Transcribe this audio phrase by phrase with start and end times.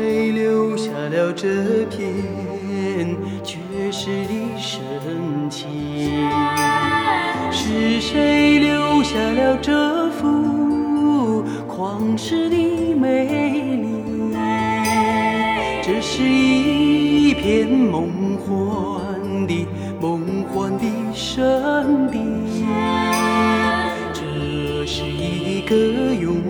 [0.00, 3.58] 谁留下了这片绝
[3.92, 4.80] 世的深
[5.50, 5.68] 情？
[7.52, 12.56] 是谁留下了这幅旷世的
[12.94, 13.26] 美
[13.76, 13.88] 丽？
[15.82, 19.66] 这是一片梦幻的
[20.00, 22.18] 梦幻的圣地，
[24.14, 25.74] 这是一个
[26.14, 26.49] 永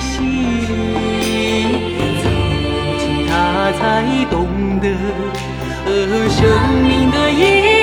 [0.00, 0.72] 纯洁的洗礼。
[2.22, 2.24] 走
[2.98, 3.32] 进他，
[3.72, 3.80] 才
[4.30, 4.34] 懂
[4.80, 4.86] 得
[6.28, 6.38] 生
[6.82, 7.80] 命的意义。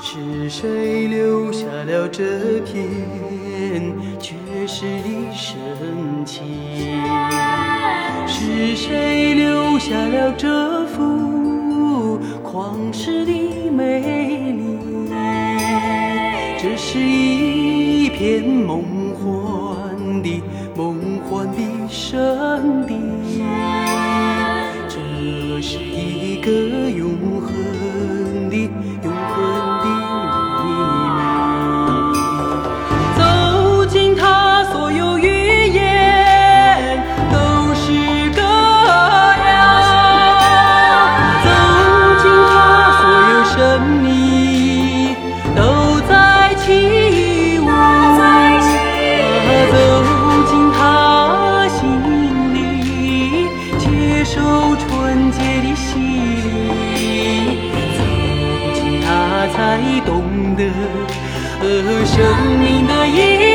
[0.00, 0.97] 是谁
[2.10, 2.88] 这片
[4.18, 4.34] 绝
[4.66, 5.56] 世的深
[6.24, 6.44] 情？
[8.26, 13.32] 是谁留下了这幅旷世的
[13.70, 14.00] 美
[14.52, 14.78] 丽？
[16.60, 18.82] 这是一片梦
[19.14, 20.42] 幻的
[20.76, 21.58] 梦幻的
[21.88, 22.94] 圣地，
[24.88, 24.98] 这
[25.62, 26.50] 是一个
[26.90, 27.52] 永恒
[59.78, 60.64] 才懂得
[62.04, 63.47] 生命的意义。